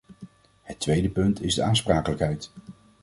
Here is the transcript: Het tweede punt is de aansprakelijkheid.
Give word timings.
Het 0.63 0.79
tweede 0.79 1.09
punt 1.09 1.41
is 1.41 1.55
de 1.55 1.61
aansprakelijkheid. 1.61 2.51